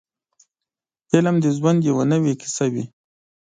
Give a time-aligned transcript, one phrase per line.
[1.09, 2.85] فلم د ژوند یوه نوې کیسه وي.